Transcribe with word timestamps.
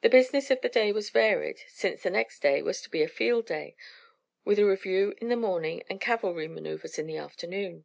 The 0.00 0.08
business 0.08 0.50
of 0.50 0.62
the 0.62 0.68
day 0.68 0.90
was 0.90 1.10
varied, 1.10 1.60
since 1.68 2.02
the 2.02 2.10
next 2.10 2.42
day 2.42 2.60
was 2.60 2.80
to 2.82 2.90
be 2.90 3.04
a 3.04 3.08
field 3.08 3.46
day, 3.46 3.76
with 4.44 4.58
a 4.58 4.66
review 4.66 5.14
in 5.18 5.28
the 5.28 5.36
morning 5.36 5.84
and 5.88 6.00
cavalry 6.00 6.48
maneuvers 6.48 6.98
in 6.98 7.06
the 7.06 7.18
afternoon. 7.18 7.84